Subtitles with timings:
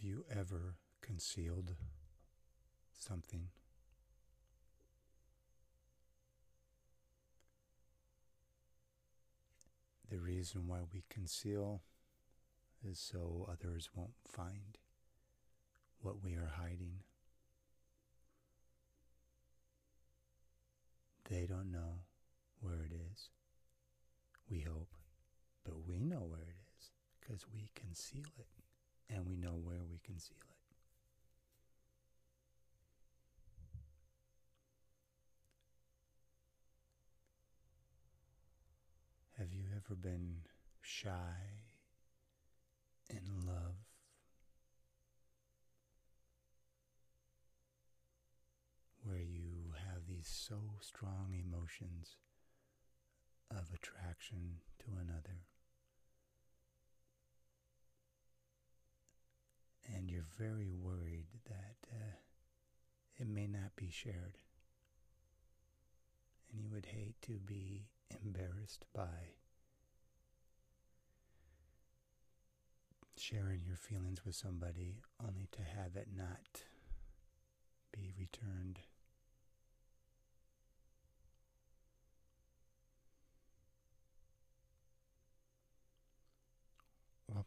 [0.00, 1.74] you ever concealed
[2.98, 3.48] something?
[10.10, 11.82] The reason why we conceal
[12.88, 14.78] is so others won't find
[16.00, 17.00] what we are hiding.
[21.28, 22.02] They don't know
[22.60, 23.30] where it is.
[24.50, 24.94] We hope,
[25.64, 28.63] but we know where it is because we conceal it
[29.10, 30.54] and we know where we conceal it.
[39.38, 40.36] Have you ever been
[40.80, 41.10] shy
[43.10, 43.74] in love?
[49.02, 52.16] Where you have these so strong emotions
[53.50, 55.42] of attraction to another.
[59.94, 62.16] And you're very worried that uh,
[63.16, 64.38] it may not be shared.
[66.50, 67.86] And you would hate to be
[68.24, 69.34] embarrassed by
[73.16, 74.96] sharing your feelings with somebody
[75.26, 76.64] only to have it not
[77.92, 78.80] be returned.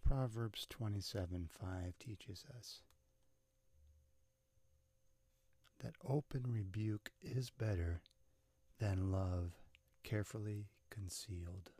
[0.03, 2.81] Proverbs 27 5 teaches us
[5.79, 8.01] that open rebuke is better
[8.79, 9.51] than love
[10.03, 11.71] carefully concealed.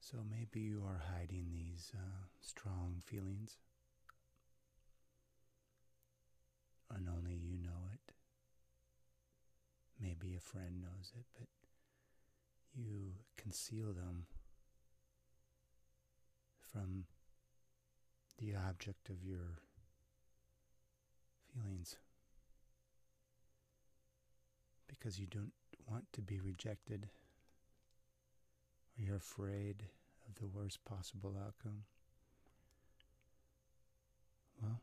[0.00, 3.58] So maybe you are hiding these uh, strong feelings,
[6.94, 8.12] and only you know it.
[10.00, 11.46] Maybe a friend knows it, but
[12.74, 14.26] you conceal them
[16.72, 17.04] from
[18.38, 19.58] the object of your
[21.52, 21.96] feelings
[24.88, 25.52] because you don't
[25.86, 27.08] want to be rejected
[28.98, 29.84] or you're afraid
[30.28, 31.84] of the worst possible outcome.
[34.62, 34.80] Well,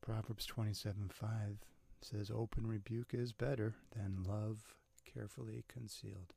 [0.00, 1.58] Proverbs 27:5
[2.00, 4.74] says open rebuke is better than love
[5.04, 6.34] carefully concealed.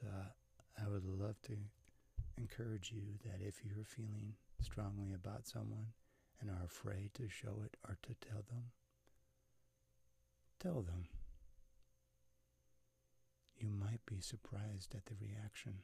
[0.00, 0.06] So
[0.82, 1.52] I would love to
[2.38, 4.32] encourage you that if you're feeling
[4.62, 5.88] strongly about someone
[6.40, 8.70] and are afraid to show it or to tell them,
[10.58, 11.08] tell them.
[13.58, 15.74] You might be surprised at the reaction.